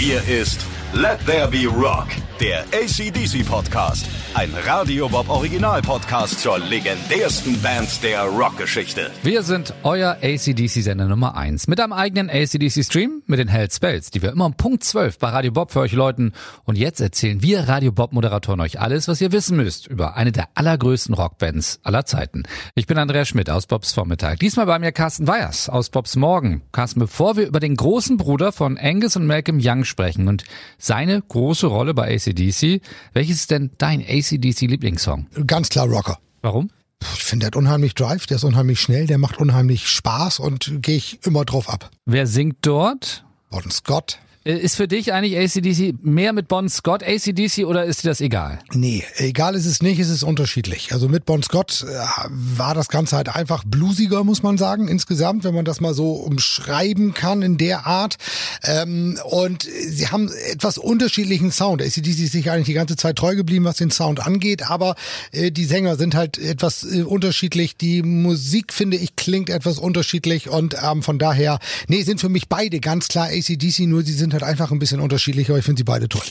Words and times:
Hier 0.00 0.26
ist 0.26 0.64
Let 0.92 1.24
There 1.24 1.46
Be 1.46 1.68
Rock, 1.68 2.08
der 2.40 2.64
ACDC 2.74 3.46
Podcast. 3.46 4.08
Ein 4.34 4.50
Radio 4.64 5.08
Bob 5.08 5.28
Original 5.28 5.82
Podcast 5.82 6.40
zur 6.40 6.58
legendärsten 6.58 7.60
Band 7.60 8.02
der 8.02 8.22
Rockgeschichte. 8.22 9.10
Wir 9.22 9.42
sind 9.42 9.74
euer 9.82 10.18
ACDC-Sender 10.22 11.06
Nummer 11.06 11.36
1 11.36 11.66
mit 11.66 11.80
einem 11.80 11.92
eigenen 11.92 12.30
ACDC-Stream 12.30 13.22
mit 13.26 13.38
den 13.38 13.48
Hell 13.48 13.70
Spells, 13.70 14.10
die 14.10 14.22
wir 14.22 14.30
immer 14.30 14.46
um 14.46 14.54
Punkt 14.54 14.84
12 14.84 15.18
bei 15.18 15.30
Radio 15.30 15.52
Bob 15.52 15.72
für 15.72 15.80
euch 15.80 15.92
läuten. 15.92 16.32
Und 16.64 16.76
jetzt 16.76 17.00
erzählen 17.00 17.42
wir 17.42 17.68
Radio 17.68 17.92
Bob-Moderatoren 17.92 18.60
euch 18.60 18.80
alles, 18.80 19.08
was 19.08 19.20
ihr 19.20 19.32
wissen 19.32 19.56
müsst 19.56 19.86
über 19.88 20.16
eine 20.16 20.32
der 20.32 20.48
allergrößten 20.54 21.14
Rockbands 21.14 21.80
aller 21.82 22.04
Zeiten. 22.04 22.44
Ich 22.74 22.86
bin 22.86 22.98
Andreas 22.98 23.28
Schmidt 23.28 23.50
aus 23.50 23.66
Bobs 23.66 23.92
Vormittag. 23.92 24.38
Diesmal 24.38 24.66
bei 24.66 24.78
mir 24.78 24.92
Carsten 24.92 25.26
Weyers 25.26 25.68
aus 25.68 25.90
Bobs 25.90 26.14
Morgen. 26.14 26.62
Carsten, 26.72 27.00
bevor 27.00 27.36
wir 27.36 27.46
über 27.46 27.60
den 27.60 27.76
großen 27.76 28.16
Bruder 28.16 28.52
von 28.52 28.78
Angus 28.78 29.16
und 29.16 29.26
Malcolm 29.26 29.58
Young 29.60 29.84
sprechen 29.84 30.28
und 30.28 30.44
seine 30.80 31.22
große 31.22 31.66
Rolle 31.68 31.94
bei 31.94 32.14
ACDC, 32.14 32.80
welches 33.12 33.36
ist 33.36 33.50
denn 33.50 33.70
dein 33.78 34.00
ACDC-Lieblingssong? 34.00 35.26
Ganz 35.46 35.68
klar 35.68 35.86
Rocker. 35.86 36.18
Warum? 36.42 36.70
Ich 37.14 37.24
finde, 37.24 37.44
der 37.44 37.46
hat 37.48 37.56
unheimlich 37.56 37.94
Drive, 37.94 38.26
der 38.26 38.36
ist 38.36 38.44
unheimlich 38.44 38.80
schnell, 38.80 39.06
der 39.06 39.18
macht 39.18 39.38
unheimlich 39.38 39.88
Spaß 39.88 40.38
und 40.38 40.82
gehe 40.82 40.96
ich 40.96 41.24
immer 41.24 41.44
drauf 41.44 41.68
ab. 41.68 41.90
Wer 42.04 42.26
singt 42.26 42.58
dort? 42.62 43.24
Bon 43.50 43.70
Scott. 43.70 44.18
Äh, 44.42 44.56
Ist 44.56 44.76
für 44.76 44.88
dich 44.88 45.12
eigentlich 45.12 45.36
ACDC 45.36 46.02
mehr 46.02 46.32
mit 46.32 46.48
Bon 46.48 46.66
Scott 46.68 47.02
ACDC 47.02 47.66
oder 47.66 47.84
ist 47.84 48.04
dir 48.04 48.08
das 48.08 48.22
egal? 48.22 48.58
Nee, 48.72 49.04
egal 49.16 49.54
ist 49.54 49.66
es 49.66 49.82
nicht, 49.82 49.98
es 50.00 50.08
ist 50.08 50.22
unterschiedlich. 50.22 50.92
Also 50.92 51.08
mit 51.08 51.26
Bon 51.26 51.42
Scott 51.42 51.84
äh, 51.86 51.98
war 52.28 52.74
das 52.74 52.88
Ganze 52.88 53.16
halt 53.16 53.34
einfach 53.34 53.64
bluesiger, 53.64 54.24
muss 54.24 54.42
man 54.42 54.56
sagen, 54.56 54.88
insgesamt, 54.88 55.44
wenn 55.44 55.54
man 55.54 55.66
das 55.66 55.80
mal 55.80 55.92
so 55.92 56.12
umschreiben 56.12 57.12
kann 57.12 57.42
in 57.42 57.58
der 57.58 57.86
Art. 57.86 58.16
Ähm, 58.64 59.18
und 59.24 59.64
sie 59.64 60.08
haben 60.08 60.30
etwas 60.50 60.78
unterschiedlichen 60.78 61.50
Sound. 61.52 61.82
ACDC 61.82 62.20
ist 62.20 62.32
sich 62.32 62.50
eigentlich 62.50 62.66
die 62.66 62.72
ganze 62.72 62.96
Zeit 62.96 63.16
treu 63.16 63.36
geblieben, 63.36 63.66
was 63.66 63.76
den 63.76 63.90
Sound 63.90 64.26
angeht, 64.26 64.70
aber 64.70 64.94
äh, 65.32 65.50
die 65.50 65.66
Sänger 65.66 65.96
sind 65.96 66.14
halt 66.14 66.38
etwas 66.38 66.84
unterschiedlich. 66.84 67.76
Die 67.76 68.02
Musik, 68.02 68.72
finde 68.72 68.96
ich, 68.96 69.16
klingt 69.16 69.50
etwas 69.50 69.78
unterschiedlich 69.78 70.48
und 70.48 70.76
ähm, 70.82 71.02
von 71.02 71.18
daher, 71.18 71.58
nee, 71.88 72.02
sind 72.02 72.20
für 72.20 72.30
mich 72.30 72.48
beide 72.48 72.80
ganz 72.80 73.08
klar 73.08 73.26
ACDC, 73.26 73.80
nur 73.80 74.02
sie 74.02 74.14
sind 74.14 74.30
halt 74.32 74.39
einfach 74.42 74.70
ein 74.70 74.78
bisschen 74.78 75.00
unterschiedlich, 75.00 75.48
aber 75.48 75.58
ich 75.58 75.64
finde 75.64 75.80
sie 75.80 75.84
beide 75.84 76.08
toll. 76.08 76.22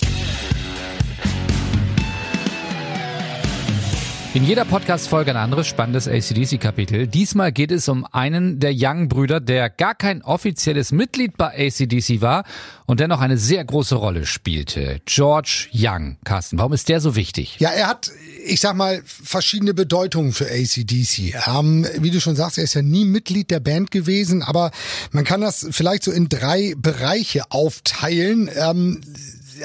In 4.35 4.45
jeder 4.45 4.63
Podcast-Folge 4.63 5.31
ein 5.31 5.37
anderes 5.37 5.65
spannendes 5.65 6.07
ACDC-Kapitel. 6.07 7.07
Diesmal 7.07 7.51
geht 7.51 7.71
es 7.71 7.89
um 7.89 8.05
einen 8.05 8.59
der 8.59 8.73
Young-Brüder, 8.75 9.39
der 9.39 9.71
gar 9.71 9.95
kein 9.95 10.21
offizielles 10.21 10.91
Mitglied 10.91 11.35
bei 11.35 11.47
ACDC 11.47 12.21
war 12.21 12.43
und 12.85 12.99
dennoch 12.99 13.21
eine 13.21 13.39
sehr 13.39 13.65
große 13.65 13.95
Rolle 13.95 14.27
spielte. 14.27 15.01
George 15.07 15.69
Young. 15.73 16.17
Carsten, 16.25 16.59
warum 16.59 16.73
ist 16.73 16.89
der 16.89 17.01
so 17.01 17.15
wichtig? 17.15 17.55
Ja, 17.57 17.69
er 17.69 17.87
hat, 17.87 18.11
ich 18.45 18.59
sag 18.59 18.75
mal, 18.75 19.01
verschiedene 19.03 19.73
Bedeutungen 19.73 20.31
für 20.31 20.45
ACDC. 20.45 21.47
Ähm, 21.47 21.87
wie 21.97 22.11
du 22.11 22.21
schon 22.21 22.35
sagst, 22.35 22.59
er 22.59 22.65
ist 22.65 22.75
ja 22.75 22.83
nie 22.83 23.05
Mitglied 23.05 23.49
der 23.49 23.59
Band 23.59 23.89
gewesen, 23.89 24.43
aber 24.43 24.69
man 25.11 25.23
kann 25.23 25.41
das 25.41 25.69
vielleicht 25.71 26.03
so 26.03 26.11
in 26.11 26.29
drei 26.29 26.75
Bereiche 26.77 27.49
aufteilen. 27.49 28.47
Ähm, 28.55 29.01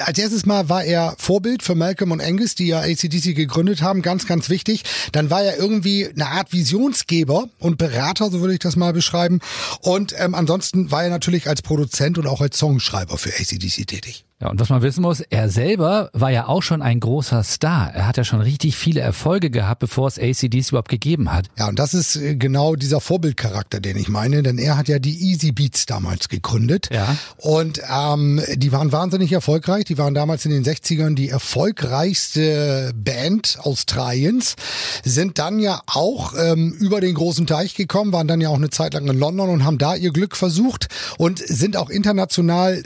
als 0.03 0.17
erstes 0.17 0.45
Mal 0.45 0.69
war 0.69 0.83
er 0.83 1.15
Vorbild 1.17 1.63
für 1.63 1.75
Malcolm 1.75 2.11
und 2.11 2.21
Angus, 2.21 2.55
die 2.55 2.67
ja 2.67 2.79
ACDC 2.79 3.35
gegründet 3.35 3.81
haben, 3.81 4.01
ganz, 4.01 4.25
ganz 4.25 4.49
wichtig. 4.49 4.83
Dann 5.11 5.29
war 5.29 5.43
er 5.43 5.57
irgendwie 5.57 6.07
eine 6.07 6.27
Art 6.27 6.53
Visionsgeber 6.53 7.49
und 7.59 7.77
Berater, 7.77 8.29
so 8.29 8.41
würde 8.41 8.53
ich 8.53 8.59
das 8.59 8.75
mal 8.75 8.93
beschreiben. 8.93 9.39
Und 9.81 10.13
ähm, 10.17 10.35
ansonsten 10.35 10.91
war 10.91 11.03
er 11.03 11.09
natürlich 11.09 11.47
als 11.47 11.61
Produzent 11.61 12.17
und 12.17 12.27
auch 12.27 12.41
als 12.41 12.57
Songschreiber 12.57 13.17
für 13.17 13.29
ACDC 13.29 13.87
tätig. 13.87 14.25
Ja, 14.41 14.49
und 14.49 14.59
was 14.59 14.67
man 14.67 14.81
wissen 14.81 15.01
muss, 15.01 15.21
er 15.21 15.49
selber 15.49 16.09
war 16.11 16.29
ja 16.29 16.47
auch 16.47 16.61
schon 16.61 16.81
ein 16.81 16.99
großer 16.99 17.41
Star. 17.43 17.93
Er 17.93 18.05
hat 18.05 18.17
ja 18.17 18.25
schon 18.25 18.41
richtig 18.41 18.75
viele 18.75 18.99
Erfolge 18.99 19.49
gehabt, 19.49 19.79
bevor 19.79 20.09
es 20.09 20.19
ACDC 20.19 20.71
überhaupt 20.71 20.89
gegeben 20.89 21.31
hat. 21.31 21.45
Ja, 21.57 21.69
und 21.69 21.79
das 21.79 21.93
ist 21.93 22.17
äh, 22.17 22.35
genau 22.35 22.75
dieser 22.75 22.99
Vorbildcharakter, 22.99 23.79
den 23.79 23.95
ich 23.95 24.09
meine, 24.09 24.43
denn 24.43 24.57
er 24.57 24.75
hat 24.75 24.89
ja 24.89 24.99
die 24.99 25.17
Easy 25.29 25.53
Beats 25.53 25.85
damals 25.85 26.27
gegründet. 26.27 26.89
Ja. 26.91 27.15
Und 27.37 27.79
ähm, 27.89 28.41
die 28.55 28.73
waren 28.73 28.91
wahnsinnig 28.91 29.31
erfolgreich. 29.31 29.85
Die 29.85 29.97
waren 29.97 30.13
damals 30.13 30.43
in 30.43 30.51
den 30.51 30.65
60ern 30.65 31.15
die 31.15 31.29
erfolgreichste 31.29 32.91
Band 32.93 33.57
Australiens, 33.61 34.55
sind 35.05 35.39
dann 35.39 35.59
ja 35.59 35.81
auch 35.85 36.33
ähm, 36.37 36.73
über 36.73 36.99
den 36.99 37.15
großen 37.15 37.47
Teich 37.47 37.73
gekommen, 37.73 38.11
waren 38.11 38.27
dann 38.27 38.41
ja 38.41 38.49
auch 38.49 38.55
eine 38.55 38.69
Zeit 38.69 38.95
lang 38.95 39.07
in 39.07 39.17
London 39.17 39.49
und 39.49 39.63
haben 39.63 39.77
da 39.77 39.95
ihr 39.95 40.11
Glück 40.11 40.35
versucht 40.35 40.89
und 41.17 41.39
sind 41.39 41.77
auch 41.77 41.89
international 41.89 42.83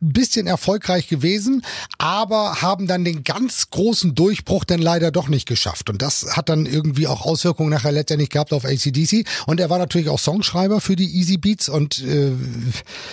bisschen 0.00 0.46
erfolgreich 0.46 1.08
gewesen, 1.08 1.62
aber 1.98 2.62
haben 2.62 2.86
dann 2.86 3.04
den 3.04 3.24
ganz 3.24 3.70
großen 3.70 4.14
Durchbruch 4.14 4.64
dann 4.64 4.80
leider 4.80 5.10
doch 5.10 5.28
nicht 5.28 5.46
geschafft. 5.46 5.90
Und 5.90 6.02
das 6.02 6.36
hat 6.36 6.48
dann 6.48 6.66
irgendwie 6.66 7.06
auch 7.06 7.24
Auswirkungen 7.24 7.70
nachher 7.70 7.92
letztendlich 7.92 8.30
gehabt 8.30 8.52
auf 8.52 8.64
ACDC. 8.64 9.26
Und 9.46 9.60
er 9.60 9.70
war 9.70 9.78
natürlich 9.78 10.08
auch 10.08 10.18
Songschreiber 10.18 10.80
für 10.80 10.94
die 10.96 11.16
Easy 11.16 11.36
Beats 11.36 11.68
und 11.68 12.02
äh, 12.04 12.32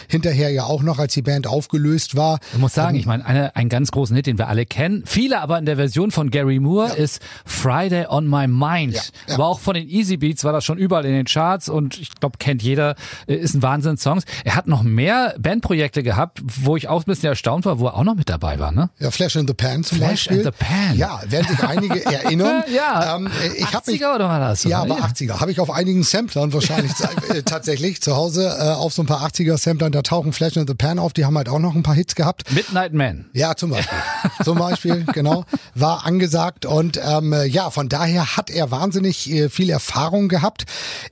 hinterher 0.07 0.51
ja 0.51 0.65
auch 0.65 0.83
noch, 0.83 0.99
als 0.99 1.13
die 1.13 1.21
Band 1.21 1.47
aufgelöst 1.47 2.15
war. 2.15 2.39
Ich 2.53 2.59
muss 2.59 2.73
sagen, 2.73 2.95
ich 2.97 3.05
meine, 3.05 3.25
eine, 3.25 3.55
einen 3.55 3.69
ganz 3.69 3.91
großen 3.91 4.15
Hit, 4.15 4.27
den 4.27 4.37
wir 4.37 4.47
alle 4.47 4.65
kennen. 4.65 5.03
Viele 5.05 5.41
aber 5.41 5.57
in 5.57 5.65
der 5.65 5.77
Version 5.77 6.11
von 6.11 6.29
Gary 6.29 6.59
Moore 6.59 6.89
Ja. 6.89 6.93
ist 6.95 7.21
Friday 7.45 8.05
on 8.07 8.27
My 8.29 8.47
Mind. 8.47 8.93
Ja, 8.95 9.01
ja. 9.27 9.33
Aber 9.35 9.47
auch 9.47 9.59
von 9.59 9.73
den 9.73 9.87
Easy 9.89 10.17
Beats 10.17 10.43
war 10.43 10.53
das 10.53 10.63
schon 10.63 10.77
überall 10.77 11.05
in 11.05 11.13
den 11.13 11.25
Charts 11.25 11.69
und 11.69 11.99
ich 11.99 12.13
glaube, 12.15 12.37
kennt 12.37 12.61
jeder, 12.61 12.95
äh, 13.27 13.35
ist 13.35 13.55
ein 13.55 13.61
Wahnsinn-Songs. 13.61 14.23
Er 14.43 14.55
hat 14.55 14.67
noch 14.67 14.83
mehr 14.83 15.35
Bandprojekte 15.39 16.03
gehabt, 16.03 16.41
wo 16.43 16.74
ich 16.75 16.87
auch 16.87 17.01
ein 17.01 17.05
bisschen 17.05 17.29
erstaunt 17.29 17.65
war, 17.65 17.79
wo 17.79 17.87
er 17.87 17.95
auch 17.95 18.03
noch 18.03 18.15
mit 18.15 18.29
dabei 18.29 18.59
war, 18.59 18.71
ne? 18.71 18.89
Ja, 18.99 19.11
Flash 19.11 19.35
in 19.35 19.47
the 19.47 19.53
Pan 19.53 19.83
zum 19.83 19.97
Flash 19.97 20.27
Beispiel. 20.27 20.37
in 20.37 20.43
the 20.43 20.51
Pan. 20.51 20.97
Ja, 20.97 21.21
werden 21.27 21.47
sich 21.47 21.63
einige 21.63 22.05
erinnern. 22.05 22.63
Ja. 22.75 23.15
ähm, 23.15 23.27
äh, 23.27 23.57
ich 23.57 23.73
habe 23.73 23.85
80er 23.85 23.91
mich 23.91 24.01
oder 24.01 24.27
war 24.27 24.39
das? 24.39 24.63
Ja, 24.63 24.83
oder? 24.83 24.95
aber 24.95 25.05
80er. 25.05 25.39
Habe 25.39 25.51
ich 25.51 25.59
auf 25.59 25.69
einigen 25.69 26.03
Samplern 26.03 26.51
wahrscheinlich 26.51 26.91
äh, 27.29 27.43
tatsächlich 27.43 28.01
zu 28.01 28.15
Hause 28.15 28.55
äh, 28.59 28.69
auf 28.71 28.93
so 28.93 29.03
ein 29.03 29.05
paar 29.05 29.25
80er-Samplern, 29.25 29.91
da 29.91 30.01
tauchen 30.01 30.33
Flash 30.33 30.57
in 30.57 30.67
the 30.67 30.73
Pan 30.73 30.99
auf, 30.99 31.13
die 31.13 31.25
haben 31.25 31.37
halt 31.37 31.47
auch 31.49 31.59
noch 31.59 31.75
ein 31.75 31.83
paar 31.83 31.95
Hits 31.95 32.15
gehabt. 32.15 32.51
Midnight 32.51 32.93
Man. 32.93 33.25
Ja, 33.33 33.55
zum 33.55 33.69
Beispiel. 33.69 33.97
zum 34.43 34.57
Beispiel, 34.57 35.05
genau. 35.13 35.45
War 35.73 36.05
angesagt 36.05 36.65
und 36.65 36.99
ähm, 37.03 37.33
äh, 37.33 37.45
ja, 37.45 37.69
von 37.69 37.87
daher 37.89 38.35
hat 38.35 38.49
er 38.49 38.71
wahnsinnig 38.71 39.29
äh, 39.31 39.49
viel 39.49 39.69
Erfahrung 39.69 40.27
gehabt 40.27 40.65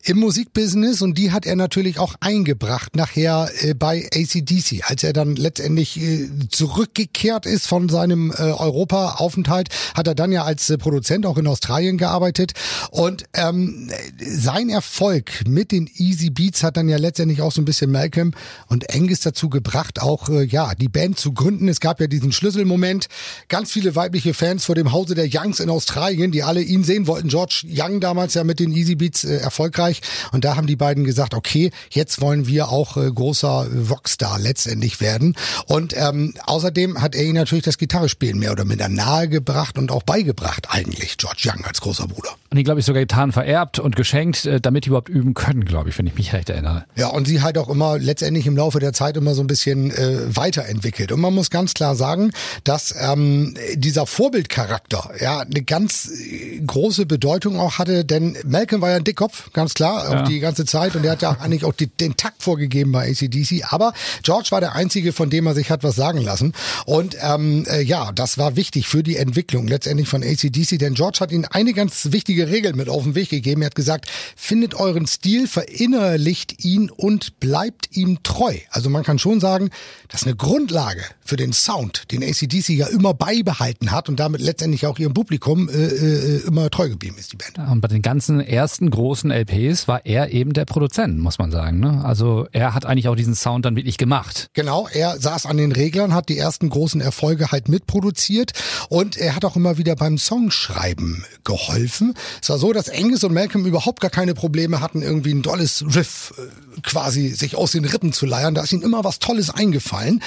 im 0.03 0.19
Musikbusiness 0.19 1.01
und 1.01 1.17
die 1.17 1.31
hat 1.31 1.45
er 1.45 1.55
natürlich 1.55 1.99
auch 1.99 2.15
eingebracht 2.19 2.95
nachher 2.95 3.49
äh, 3.61 3.73
bei 3.73 4.09
ACDC. 4.13 4.83
Als 4.89 5.03
er 5.03 5.13
dann 5.13 5.35
letztendlich 5.35 5.52
äh, 5.59 6.29
zurückgekehrt 6.49 7.45
ist 7.45 7.67
von 7.67 7.89
seinem 7.89 8.31
äh, 8.31 8.41
Europa-Aufenthalt, 8.41 9.69
hat 9.95 10.07
er 10.07 10.15
dann 10.15 10.31
ja 10.31 10.43
als 10.43 10.69
äh, 10.69 10.77
Produzent 10.77 11.25
auch 11.25 11.37
in 11.37 11.47
Australien 11.47 11.97
gearbeitet 11.97 12.53
und 12.91 13.25
ähm, 13.33 13.89
sein 14.19 14.69
Erfolg 14.69 15.47
mit 15.47 15.71
den 15.71 15.89
Easy 15.95 16.29
Beats 16.29 16.63
hat 16.63 16.77
dann 16.77 16.89
ja 16.89 16.97
letztendlich 16.97 17.41
auch 17.41 17.51
so 17.51 17.61
ein 17.61 17.65
bisschen 17.65 17.91
Malcolm 17.91 18.31
und 18.67 18.93
Angus 18.93 19.21
dazu 19.21 19.49
gebracht, 19.49 20.01
auch 20.01 20.29
äh, 20.29 20.43
ja 20.43 20.73
die 20.75 20.89
Band 20.89 21.19
zu 21.19 21.33
gründen. 21.33 21.67
Es 21.67 21.79
gab 21.79 21.99
ja 21.99 22.07
diesen 22.07 22.31
Schlüsselmoment, 22.31 23.07
ganz 23.47 23.71
viele 23.71 23.95
weibliche 23.95 24.33
Fans 24.33 24.65
vor 24.65 24.75
dem 24.75 24.91
Hause 24.91 25.15
der 25.15 25.27
Youngs 25.31 25.59
in 25.59 25.69
Australien, 25.69 26.31
die 26.31 26.43
alle 26.43 26.61
ihn 26.61 26.83
sehen 26.83 27.07
wollten. 27.07 27.29
George 27.29 27.65
Young 27.67 27.99
damals 27.99 28.33
ja 28.33 28.43
mit 28.43 28.59
den 28.59 28.71
Easy 28.71 28.95
Beats 28.95 29.23
äh, 29.23 29.37
erfolgreich 29.37 30.01
und 30.31 30.45
da 30.45 30.55
haben 30.55 30.67
die 30.67 30.75
beiden 30.75 31.03
gesagt, 31.03 31.33
okay, 31.33 31.71
jetzt 31.89 32.21
wollen 32.21 32.47
wir 32.47 32.69
auch 32.69 32.97
äh, 32.97 33.09
großer 33.11 33.67
Rockstar 33.89 34.39
letztendlich 34.39 35.01
werden. 35.01 35.35
Und 35.67 35.93
ähm, 35.97 36.33
außerdem 36.45 37.01
hat 37.01 37.15
er 37.15 37.23
ihnen 37.23 37.35
natürlich 37.35 37.63
das 37.63 37.77
Gitarrespielen 37.77 38.39
mehr 38.39 38.51
oder 38.51 38.65
minder 38.65 38.89
nahegebracht 38.89 39.77
und 39.77 39.91
auch 39.91 40.03
beigebracht 40.03 40.67
eigentlich, 40.69 41.17
George 41.17 41.49
Young 41.53 41.63
als 41.65 41.81
großer 41.81 42.07
Bruder. 42.07 42.29
Und 42.49 42.57
die, 42.57 42.63
glaube 42.63 42.79
ich, 42.79 42.85
sogar 42.85 43.01
Gitarren 43.01 43.31
vererbt 43.31 43.79
und 43.79 43.95
geschenkt, 43.95 44.45
äh, 44.45 44.61
damit 44.61 44.85
die 44.85 44.89
überhaupt 44.89 45.09
üben 45.09 45.33
können, 45.33 45.65
glaube 45.65 45.89
ich, 45.89 45.97
wenn 45.97 46.05
ich 46.07 46.15
mich 46.15 46.33
recht 46.33 46.49
erinnere. 46.49 46.85
Ja, 46.95 47.07
und 47.07 47.27
sie 47.27 47.41
halt 47.41 47.57
auch 47.57 47.69
immer 47.69 47.97
letztendlich 47.97 48.45
im 48.47 48.55
Laufe 48.55 48.79
der 48.79 48.93
Zeit 48.93 49.17
immer 49.17 49.33
so 49.33 49.41
ein 49.41 49.47
bisschen 49.47 49.91
äh, 49.91 50.35
weiterentwickelt. 50.35 51.11
Und 51.11 51.21
man 51.21 51.33
muss 51.33 51.49
ganz 51.49 51.73
klar 51.73 51.95
sagen, 51.95 52.31
dass 52.63 52.93
ähm, 52.99 53.55
dieser 53.75 54.05
Vorbildcharakter 54.05 55.11
ja 55.19 55.39
eine 55.39 55.61
ganz 55.63 56.09
äh, 56.11 56.59
große 56.65 57.05
Bedeutung 57.05 57.59
auch 57.59 57.79
hatte, 57.79 58.05
denn 58.05 58.37
Malcolm 58.45 58.81
war 58.81 58.91
ja 58.91 58.97
ein 58.97 59.03
Dickkopf, 59.03 59.51
ganz 59.53 59.73
klar, 59.73 60.11
Ja. 60.11 60.21
auch 60.23 60.27
die 60.27 60.39
ganze 60.39 60.65
Zeit. 60.65 60.95
Und 60.95 61.05
er 61.05 61.13
hat 61.13 61.21
ja 61.21 61.31
eigentlich 61.39 61.65
auch 61.65 61.73
die, 61.73 61.87
den 61.87 62.15
Takt 62.17 62.43
vorgegeben 62.43 62.91
bei 62.91 63.09
ACDC. 63.09 63.63
Aber 63.73 63.93
George 64.21 64.47
war 64.51 64.59
der 64.61 64.73
Einzige, 64.75 65.13
von 65.13 65.29
dem 65.33 65.47
er 65.47 65.53
sich 65.53 65.69
hat 65.69 65.83
was 65.83 65.95
sagen 65.95 66.21
lassen. 66.21 66.53
Und 66.85 67.17
ähm, 67.21 67.65
äh, 67.67 67.81
ja, 67.81 68.11
das 68.13 68.37
war 68.37 68.55
wichtig 68.55 68.87
für 68.87 69.03
die 69.03 69.17
Entwicklung 69.17 69.67
letztendlich 69.67 70.07
von 70.07 70.23
ACDC, 70.23 70.79
denn 70.79 70.93
George 70.93 71.17
hat 71.19 71.31
ihnen 71.31 71.45
eine 71.45 71.73
ganz 71.73 72.11
wichtige 72.11 72.49
Regel 72.49 72.73
mit 72.73 72.87
auf 72.87 73.03
den 73.03 73.15
Weg 73.15 73.29
gegeben. 73.29 73.61
Er 73.61 73.67
hat 73.67 73.75
gesagt, 73.75 74.09
findet 74.35 74.75
euren 74.75 75.07
Stil, 75.07 75.47
verinnerlicht 75.47 76.63
ihn 76.63 76.89
und 76.89 77.39
bleibt 77.39 77.97
ihm 77.97 78.19
treu. 78.23 78.55
Also 78.69 78.89
man 78.89 79.03
kann 79.03 79.19
schon 79.19 79.39
sagen, 79.39 79.69
das 80.07 80.21
ist 80.21 80.27
eine 80.27 80.35
Grundlage 80.35 81.01
für 81.25 81.35
den 81.35 81.53
Sound, 81.53 82.11
den 82.11 82.23
ACDC 82.23 82.69
ja 82.69 82.87
immer 82.87 83.13
beibehalten 83.13 83.91
hat 83.91 84.09
und 84.09 84.19
damit 84.19 84.41
letztendlich 84.41 84.85
auch 84.85 84.99
ihrem 84.99 85.13
Publikum 85.13 85.69
äh, 85.69 85.73
äh, 85.73 86.47
immer 86.47 86.69
treu 86.69 86.89
geblieben 86.89 87.15
ist, 87.17 87.31
die 87.31 87.37
Band. 87.37 87.57
Und 87.69 87.81
bei 87.81 87.87
den 87.87 88.01
ganzen 88.01 88.39
ersten 88.39 88.89
großen 88.89 89.31
LPs 89.31 89.87
war 89.87 90.05
er 90.05 90.31
eben 90.31 90.53
der 90.53 90.65
Produzent, 90.65 91.19
muss 91.19 91.39
man 91.39 91.51
sagen. 91.51 91.79
Ne? 91.79 92.03
Also 92.05 92.47
er 92.51 92.73
hat 92.73 92.85
eigentlich 92.85 93.07
auch 93.07 93.15
diesen 93.15 93.35
Sound 93.35 93.65
dann 93.65 93.75
wirklich 93.75 93.97
gemacht. 93.97 94.49
Genau, 94.53 94.87
er 94.91 95.19
saß 95.23 95.47
an 95.47 95.57
den 95.57 95.71
Reglern, 95.71 96.13
hat 96.13 96.29
die 96.29 96.37
ersten 96.37 96.69
großen 96.69 97.01
Erfolge 97.01 97.51
halt 97.51 97.67
mitproduziert 97.69 98.53
und 98.89 99.17
er 99.17 99.35
hat 99.35 99.45
auch 99.45 99.55
immer 99.55 99.77
wieder 99.77 99.95
beim 99.95 100.17
Songschreiben 100.19 101.25
geholfen. 101.43 102.13
Es 102.41 102.49
war 102.49 102.59
so, 102.59 102.73
dass 102.73 102.89
Angus 102.89 103.23
und 103.23 103.33
Malcolm 103.33 103.65
überhaupt 103.65 104.01
gar 104.01 104.11
keine 104.11 104.35
Probleme 104.35 104.81
hatten, 104.81 105.01
irgendwie 105.01 105.33
ein 105.33 105.41
dolles 105.41 105.83
Riff 105.95 106.33
äh, 106.37 106.81
quasi 106.81 107.29
sich 107.29 107.55
aus 107.55 107.71
den 107.71 107.85
Rippen 107.85 108.13
zu 108.13 108.25
leiern. 108.25 108.53
Da 108.53 108.63
ist 108.63 108.71
ihnen 108.71 108.83
immer 108.83 109.03
was 109.03 109.19
Tolles 109.19 109.49
eingefallen. 109.49 110.21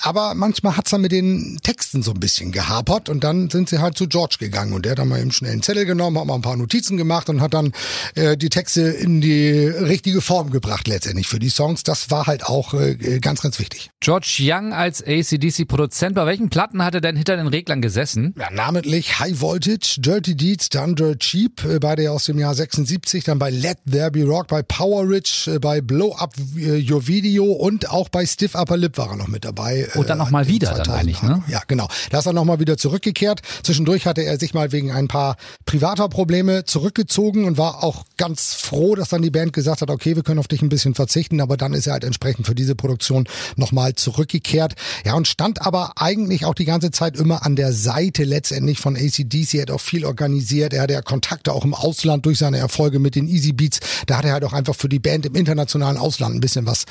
Aber 0.00 0.34
manchmal 0.34 0.76
hat's 0.76 0.90
dann 0.90 1.00
mit 1.00 1.12
den 1.12 1.58
Texten 1.62 2.02
so 2.02 2.12
ein 2.12 2.20
bisschen 2.20 2.52
gehapert 2.52 3.08
und 3.08 3.24
dann 3.24 3.50
sind 3.50 3.68
sie 3.68 3.80
halt 3.80 3.96
zu 3.96 4.06
George 4.06 4.36
gegangen 4.38 4.72
und 4.72 4.84
der 4.84 4.92
hat 4.92 4.98
dann 4.98 5.08
mal 5.08 5.20
eben 5.20 5.32
schnell 5.32 5.52
einen 5.52 5.62
Zettel 5.62 5.86
genommen, 5.86 6.18
hat 6.18 6.26
mal 6.26 6.34
ein 6.34 6.42
paar 6.42 6.56
Notizen 6.56 6.96
gemacht 6.96 7.28
und 7.28 7.40
hat 7.40 7.54
dann 7.54 7.72
äh, 8.14 8.36
die 8.36 8.50
Texte 8.50 8.82
in 8.82 9.20
die 9.20 9.66
richtige 9.66 10.20
Form 10.20 10.50
gebracht 10.50 10.88
letztendlich 10.88 11.28
für 11.28 11.38
die 11.38 11.48
Songs. 11.48 11.82
Das 11.82 12.10
war 12.10 12.26
halt 12.26 12.44
auch 12.44 12.74
äh, 12.74 13.18
ganz, 13.20 13.40
ganz 13.40 13.58
wichtig. 13.58 13.90
George 14.00 14.36
Young 14.42 14.72
als 14.72 15.02
ACDC-Produzent, 15.02 16.14
bei 16.14 16.26
welchen 16.26 16.50
Platten 16.50 16.84
hat 16.84 16.94
er 16.94 17.00
denn 17.00 17.16
hinter 17.16 17.36
den 17.36 17.46
Reglern 17.46 17.80
gesessen? 17.80 18.34
Ja, 18.38 18.50
namentlich 18.50 19.20
High 19.20 19.40
Voltage, 19.40 19.96
Dirty 19.98 20.34
Deeds, 20.34 20.68
dann 20.68 20.96
Dirt 20.96 21.20
Cheap, 21.20 21.64
äh, 21.64 21.78
beide 21.78 22.10
aus 22.10 22.24
dem 22.24 22.38
Jahr 22.38 22.54
76, 22.54 23.24
dann 23.24 23.38
bei 23.38 23.50
Let 23.50 23.78
There 23.90 24.10
Be 24.10 24.24
Rock, 24.24 24.48
bei 24.48 24.62
Power 24.62 25.08
Rich, 25.08 25.48
äh, 25.48 25.58
bei 25.58 25.80
Blow 25.80 26.14
Up 26.16 26.34
äh, 26.56 26.82
Your 26.90 27.06
Video 27.06 27.44
und 27.44 27.90
auch 27.90 28.08
bei 28.08 28.26
Stiff 28.26 28.54
Upper 28.54 28.76
Lip 28.76 28.98
war 28.98 29.10
er 29.10 29.16
noch 29.16 29.28
mit 29.28 29.44
dabei. 29.44 29.88
Und 29.94 30.10
dann 30.10 30.18
nochmal 30.18 30.48
wieder 30.48 30.72
dann 30.74 30.90
eigentlich, 30.90 31.22
ne? 31.22 31.42
Ja, 31.48 31.62
genau. 31.66 31.88
Da 32.10 32.18
ist 32.18 32.26
er 32.26 32.32
nochmal 32.32 32.60
wieder 32.60 32.76
zurückgekehrt. 32.76 33.42
Zwischendurch 33.62 34.06
hatte 34.06 34.22
er 34.22 34.38
sich 34.38 34.54
mal 34.54 34.72
wegen 34.72 34.90
ein 34.90 35.08
paar 35.08 35.36
privater 35.66 36.08
Probleme 36.08 36.64
zurückgezogen 36.64 37.44
und 37.44 37.58
war 37.58 37.84
auch 37.84 38.04
ganz 38.16 38.54
froh, 38.54 38.94
dass 38.94 39.08
dann 39.08 39.22
die 39.22 39.30
Band 39.30 39.52
gesagt 39.52 39.82
hat, 39.82 39.90
okay, 39.90 40.16
wir 40.16 40.22
können 40.22 40.38
auf 40.38 40.48
dich 40.48 40.62
ein 40.62 40.68
bisschen 40.68 40.94
verzichten, 40.94 41.40
aber 41.40 41.56
dann 41.56 41.74
ist 41.74 41.86
er 41.86 41.94
halt 41.94 42.04
entsprechend 42.04 42.46
für 42.46 42.54
diese 42.54 42.74
Produktion 42.74 43.26
nochmal 43.56 43.94
zurückgekehrt. 44.32 44.74
Ja, 45.04 45.14
und 45.14 45.28
stand 45.28 45.62
aber 45.62 45.92
eigentlich 45.96 46.44
auch 46.44 46.54
die 46.54 46.64
ganze 46.64 46.90
Zeit 46.90 47.16
immer 47.16 47.44
an 47.44 47.56
der 47.56 47.72
Seite 47.72 48.24
letztendlich 48.24 48.78
von 48.78 48.96
ACDC. 48.96 49.54
Er 49.54 49.62
hat 49.62 49.70
auch 49.70 49.80
viel 49.80 50.04
organisiert. 50.04 50.72
Er 50.72 50.82
hatte 50.82 50.94
ja 50.94 51.02
Kontakte 51.02 51.52
auch 51.52 51.64
im 51.64 51.74
Ausland 51.74 52.26
durch 52.26 52.38
seine 52.38 52.58
Erfolge 52.58 52.98
mit 52.98 53.14
den 53.14 53.28
Easy 53.28 53.52
Beats. 53.52 53.80
Da 54.06 54.18
hat 54.18 54.24
er 54.24 54.32
halt 54.32 54.44
auch 54.44 54.52
einfach 54.52 54.74
für 54.74 54.88
die 54.88 54.98
Band 54.98 55.26
im 55.26 55.34
internationalen 55.34 55.98
Ausland 55.98 56.34
ein 56.34 56.40
bisschen 56.40 56.66
was 56.66 56.84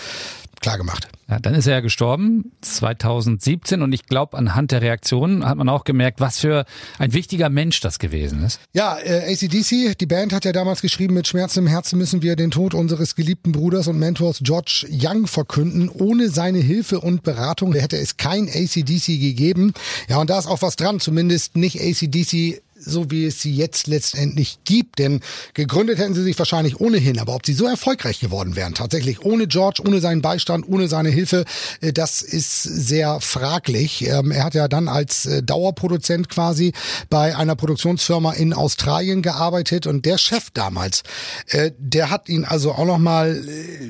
klar 0.61 0.77
gemacht. 0.77 1.07
Ja, 1.29 1.39
dann 1.39 1.55
ist 1.55 1.65
er 1.65 1.73
ja 1.73 1.79
gestorben, 1.79 2.51
2017. 2.61 3.81
Und 3.81 3.93
ich 3.93 4.05
glaube, 4.05 4.37
anhand 4.37 4.71
der 4.71 4.81
Reaktionen 4.81 5.45
hat 5.45 5.57
man 5.57 5.69
auch 5.69 5.83
gemerkt, 5.83 6.19
was 6.19 6.39
für 6.39 6.65
ein 6.99 7.13
wichtiger 7.13 7.49
Mensch 7.49 7.79
das 7.79 7.99
gewesen 7.99 8.43
ist. 8.43 8.59
Ja, 8.73 8.97
äh, 8.99 9.31
ACDC, 9.33 9.97
die 9.97 10.05
Band 10.05 10.33
hat 10.33 10.45
ja 10.45 10.51
damals 10.51 10.81
geschrieben, 10.81 11.13
mit 11.13 11.27
Schmerzen 11.27 11.59
im 11.59 11.67
Herzen 11.67 11.97
müssen 11.97 12.21
wir 12.21 12.35
den 12.35 12.51
Tod 12.51 12.73
unseres 12.73 13.15
geliebten 13.15 13.53
Bruders 13.53 13.87
und 13.87 13.97
Mentors 13.97 14.39
George 14.43 14.85
Young 14.89 15.25
verkünden. 15.25 15.89
Ohne 15.89 16.29
seine 16.29 16.59
Hilfe 16.59 16.99
und 16.99 17.23
Beratung 17.23 17.73
hätte 17.73 17.97
es 17.97 18.17
kein 18.17 18.49
ACDC 18.49 19.19
gegeben. 19.19 19.73
Ja, 20.09 20.19
und 20.19 20.29
da 20.29 20.37
ist 20.37 20.47
auch 20.47 20.61
was 20.61 20.75
dran, 20.75 20.99
zumindest 20.99 21.55
nicht 21.55 21.81
ACDC 21.81 22.61
so 22.83 23.11
wie 23.11 23.25
es 23.25 23.41
sie 23.41 23.55
jetzt 23.55 23.87
letztendlich 23.87 24.59
gibt. 24.65 24.99
Denn 24.99 25.21
gegründet 25.53 25.99
hätten 25.99 26.13
sie 26.13 26.23
sich 26.23 26.37
wahrscheinlich 26.37 26.79
ohnehin. 26.79 27.19
Aber 27.19 27.35
ob 27.35 27.45
sie 27.45 27.53
so 27.53 27.65
erfolgreich 27.65 28.19
geworden 28.19 28.55
wären, 28.55 28.73
tatsächlich 28.73 29.23
ohne 29.23 29.47
George, 29.47 29.81
ohne 29.85 29.99
seinen 29.99 30.21
Beistand, 30.21 30.67
ohne 30.67 30.87
seine 30.87 31.09
Hilfe, 31.09 31.45
äh, 31.81 31.93
das 31.93 32.21
ist 32.21 32.63
sehr 32.63 33.19
fraglich. 33.21 34.07
Ähm, 34.07 34.31
er 34.31 34.43
hat 34.43 34.53
ja 34.53 34.67
dann 34.67 34.87
als 34.87 35.25
äh, 35.25 35.43
Dauerproduzent 35.43 36.29
quasi 36.29 36.73
bei 37.09 37.35
einer 37.35 37.55
Produktionsfirma 37.55 38.33
in 38.33 38.53
Australien 38.53 39.21
gearbeitet 39.21 39.87
und 39.87 40.05
der 40.05 40.17
Chef 40.17 40.49
damals, 40.53 41.03
äh, 41.47 41.71
der 41.77 42.09
hat 42.09 42.29
ihn 42.29 42.45
also 42.45 42.71
auch 42.73 42.85
nochmal 42.85 43.41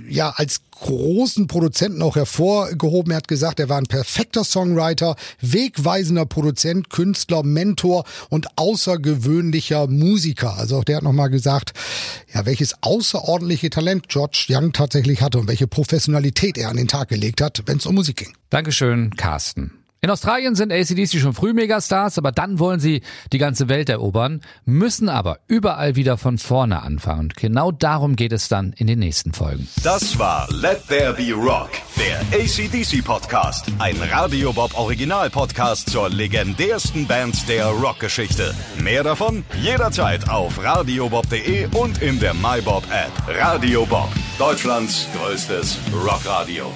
ja 0.10 0.34
als 0.36 0.62
großen 0.82 1.48
Produzenten 1.48 2.02
auch 2.02 2.16
hervorgehoben. 2.16 3.12
Er 3.12 3.18
hat 3.18 3.28
gesagt, 3.28 3.60
er 3.60 3.70
war 3.70 3.78
ein 3.78 3.86
perfekter 3.86 4.44
Songwriter, 4.44 5.16
wegweisender 5.40 6.26
Produzent, 6.26 6.90
Künstler, 6.90 7.44
Mentor 7.44 8.04
und 8.30 8.48
außergewöhnlicher 8.81 9.88
Musiker. 9.88 10.57
Also 10.57 10.78
auch 10.78 10.83
der 10.83 10.98
hat 10.98 11.04
nochmal 11.04 11.30
gesagt, 11.30 11.74
ja, 12.33 12.45
welches 12.45 12.75
außerordentliche 12.81 13.69
Talent 13.69 14.07
George 14.10 14.48
Young 14.50 14.74
tatsächlich 14.74 15.22
hatte 15.22 15.39
und 15.39 15.48
welche 15.48 15.68
Professionalität 15.68 16.57
er 16.57 16.69
an 16.69 16.78
den 16.78 16.88
Tag 16.88 17.10
gelegt 17.10 17.42
hat, 17.42 17.63
wenn 17.66 17.78
es 17.78 17.86
um 17.86 17.95
Musik 17.95 18.18
ging. 18.18 18.33
Dankeschön, 18.50 19.12
Carsten. 19.12 19.81
In 20.03 20.09
Australien 20.09 20.56
sind 20.56 20.74
ACDC 20.74 21.19
schon 21.19 21.36
früh 21.36 21.53
Megastars, 21.53 22.18
aber 22.18 22.31
dann 22.31 22.57
wollen 22.57 22.80
sie 22.80 23.03
die 23.31 23.38
ganze 23.38 23.69
Welt 23.69 23.88
erobern, 23.88 24.42
müssen 24.65 25.09
aber 25.09 25.38
überall 25.45 25.95
wieder 25.95 26.18
von 26.18 26.39
vorne 26.39 26.81
anfangen. 26.81 27.25
Und 27.25 27.36
genau 27.36 27.71
darum 27.71 28.15
geht 28.15 28.31
es 28.31 28.48
dann 28.48 28.74
in 28.74 28.88
den 28.88 28.98
nächsten 28.98 29.31
Folgen. 29.31 29.68
Das 29.83 30.18
war 30.18 30.48
Let 30.51 30.88
There 30.88 31.13
Be 31.13 31.33
Rock, 31.33 31.69
der 31.98 32.19
ACDC 32.36 33.06
Podcast. 33.06 33.68
Ein 33.77 33.95
Radio 34.12 34.51
Bob 34.51 34.75
Original 34.75 35.30
Podcast 35.30 35.92
zur 35.92 36.09
legendärsten 36.09 37.06
Band 37.06 37.47
der 37.47 37.68
Rockgeschichte. 37.68 38.56
Mehr 38.80 39.04
davon 39.04 39.45
jederzeit 39.62 40.27
auf 40.31 40.63
radiobob.de 40.63 41.68
und 41.75 42.01
in 42.01 42.19
der 42.19 42.33
MyBob 42.33 42.86
App. 42.89 43.12
Radio 43.27 43.86
Bob, 43.86 44.09
Deutschlands 44.39 45.07
größtes 45.15 45.77
Rockradio. 45.94 46.71